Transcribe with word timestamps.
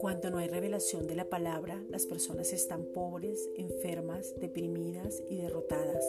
Cuando 0.00 0.30
no 0.30 0.38
hay 0.38 0.48
revelación 0.48 1.06
de 1.06 1.14
la 1.14 1.26
palabra, 1.26 1.82
las 1.88 2.06
personas 2.06 2.52
están 2.52 2.86
pobres, 2.86 3.48
enfermas, 3.56 4.34
deprimidas 4.40 5.22
y 5.28 5.36
derrotadas. 5.36 6.04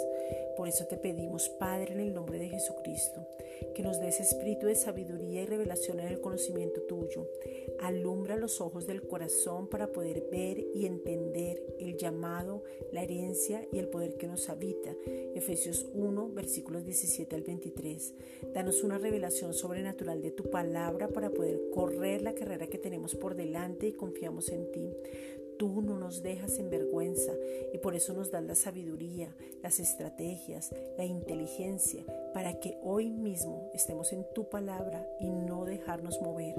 Por 0.57 0.67
eso 0.67 0.85
te 0.87 0.97
pedimos, 0.97 1.49
Padre, 1.49 1.93
en 1.93 1.99
el 1.99 2.13
nombre 2.13 2.39
de 2.39 2.49
Jesucristo, 2.49 3.27
que 3.75 3.83
nos 3.83 3.99
des 3.99 4.19
espíritu 4.19 4.67
de 4.67 4.75
sabiduría 4.75 5.41
y 5.41 5.45
revelación 5.45 5.99
en 5.99 6.07
el 6.07 6.21
conocimiento 6.21 6.81
tuyo. 6.81 7.27
Alumbra 7.79 8.35
los 8.35 8.61
ojos 8.61 8.87
del 8.87 9.01
corazón 9.01 9.67
para 9.67 9.91
poder 9.91 10.27
ver 10.31 10.59
y 10.73 10.85
entender 10.85 11.63
el 11.79 11.97
llamado, 11.97 12.63
la 12.91 13.03
herencia 13.03 13.67
y 13.71 13.79
el 13.79 13.87
poder 13.87 14.15
que 14.15 14.27
nos 14.27 14.49
habita. 14.49 14.95
Efesios 15.35 15.87
1, 15.93 16.29
versículos 16.29 16.85
17 16.85 17.35
al 17.35 17.43
23. 17.43 18.13
Danos 18.53 18.83
una 18.83 18.97
revelación 18.97 19.53
sobrenatural 19.53 20.21
de 20.21 20.31
tu 20.31 20.49
palabra 20.49 21.07
para 21.07 21.29
poder 21.29 21.61
correr 21.73 22.21
la 22.21 22.35
carrera 22.35 22.67
que 22.67 22.77
tenemos 22.77 23.15
por 23.15 23.35
delante 23.35 23.87
y 23.87 23.93
confiamos 23.93 24.49
en 24.49 24.71
ti. 24.71 24.89
Tú 25.57 25.81
nos 26.11 26.23
dejas 26.23 26.59
en 26.59 26.69
vergüenza 26.69 27.31
y 27.71 27.77
por 27.77 27.95
eso 27.95 28.11
nos 28.11 28.31
das 28.31 28.43
la 28.43 28.53
sabiduría, 28.53 29.33
las 29.63 29.79
estrategias, 29.79 30.69
la 30.97 31.05
inteligencia 31.05 32.03
para 32.33 32.59
que 32.59 32.77
hoy 32.83 33.09
mismo 33.09 33.71
estemos 33.73 34.11
en 34.11 34.25
tu 34.33 34.49
palabra 34.49 35.07
y 35.21 35.29
no 35.29 35.63
dejarnos 35.63 36.21
mover. 36.21 36.55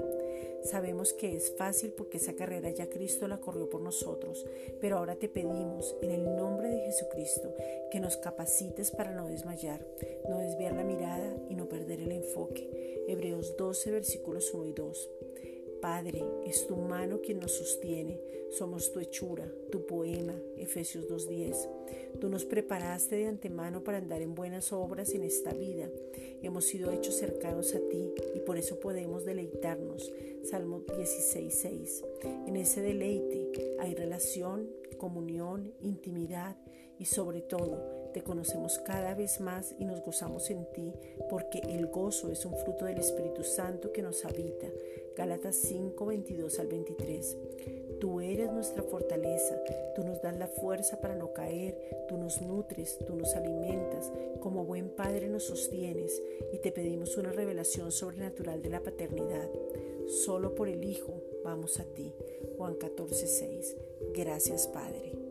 Sabemos 0.63 1.13
que 1.13 1.35
es 1.35 1.53
fácil 1.55 1.93
porque 1.95 2.17
esa 2.17 2.33
carrera 2.33 2.71
ya 2.71 2.89
Cristo 2.89 3.27
la 3.27 3.37
corrió 3.37 3.69
por 3.69 3.81
nosotros, 3.81 4.43
pero 4.81 4.97
ahora 4.97 5.17
te 5.17 5.29
pedimos 5.29 5.95
en 6.01 6.09
el 6.09 6.35
nombre 6.35 6.69
de 6.69 6.85
Jesucristo 6.85 7.53
que 7.91 7.99
nos 7.99 8.17
capacites 8.17 8.89
para 8.89 9.11
no 9.11 9.27
desmayar, 9.27 9.85
no 10.27 10.39
desviar 10.39 10.73
la 10.73 10.83
mirada 10.83 11.31
y 11.47 11.53
no 11.53 11.69
perder 11.69 11.99
el 11.99 12.11
enfoque. 12.11 13.03
Hebreos 13.07 13.55
12 13.55 13.91
versículos 13.91 14.51
1 14.51 14.65
y 14.65 14.73
2. 14.73 15.09
Padre, 15.83 16.23
es 16.45 16.65
tu 16.65 16.77
mano 16.77 17.19
quien 17.19 17.41
nos 17.41 17.51
sostiene, 17.51 18.17
somos 18.51 18.93
tu 18.93 19.01
hechura, 19.01 19.51
tu 19.69 19.85
poema, 19.85 20.33
Efesios 20.55 21.09
2.10. 21.09 22.19
Tú 22.21 22.29
nos 22.29 22.45
preparaste 22.45 23.17
de 23.17 23.27
antemano 23.27 23.83
para 23.83 23.97
andar 23.97 24.21
en 24.21 24.33
buenas 24.33 24.71
obras 24.71 25.13
en 25.13 25.23
esta 25.23 25.51
vida. 25.51 25.89
Hemos 26.41 26.67
sido 26.67 26.89
hechos 26.93 27.15
cercanos 27.15 27.75
a 27.75 27.81
ti 27.89 28.13
y 28.33 28.39
por 28.39 28.57
eso 28.57 28.79
podemos 28.79 29.25
deleitarnos, 29.25 30.09
Salmo 30.49 30.85
16.6. 30.85 32.05
En 32.47 32.55
ese 32.55 32.81
deleite 32.81 33.75
hay 33.77 33.93
relación, 33.93 34.69
comunión, 34.97 35.73
intimidad 35.81 36.55
y 36.97 37.03
sobre 37.03 37.41
todo 37.41 38.03
te 38.13 38.23
conocemos 38.23 38.77
cada 38.77 39.15
vez 39.15 39.41
más 39.41 39.75
y 39.79 39.85
nos 39.85 40.01
gozamos 40.01 40.49
en 40.51 40.65
ti, 40.71 40.93
porque 41.29 41.59
el 41.67 41.87
gozo 41.87 42.29
es 42.31 42.45
un 42.45 42.55
fruto 42.55 42.85
del 42.85 42.99
Espíritu 42.99 43.43
Santo 43.43 43.91
que 43.91 44.03
nos 44.03 44.23
habita. 44.23 44.67
Gálatas 45.15 45.55
5, 45.55 46.05
22 46.05 46.59
al 46.59 46.67
23. 46.67 47.37
Tú 47.99 48.19
eres 48.19 48.51
nuestra 48.51 48.83
fortaleza, 48.83 49.61
tú 49.95 50.03
nos 50.03 50.21
das 50.21 50.37
la 50.37 50.47
fuerza 50.47 50.99
para 50.99 51.15
no 51.15 51.33
caer, 51.33 51.77
tú 52.07 52.17
nos 52.17 52.41
nutres, 52.41 52.97
tú 53.05 53.15
nos 53.15 53.35
alimentas, 53.35 54.11
como 54.41 54.65
buen 54.65 54.89
Padre 54.89 55.29
nos 55.29 55.43
sostienes 55.43 56.21
y 56.51 56.57
te 56.57 56.71
pedimos 56.71 57.15
una 57.17 57.31
revelación 57.31 57.91
sobrenatural 57.91 58.61
de 58.61 58.69
la 58.69 58.81
paternidad. 58.81 59.49
Solo 60.07 60.55
por 60.55 60.67
el 60.67 60.83
Hijo 60.83 61.13
vamos 61.43 61.79
a 61.79 61.85
ti. 61.85 62.13
Juan 62.57 62.75
14, 62.75 63.27
6. 63.27 63.77
Gracias 64.13 64.67
Padre. 64.67 65.22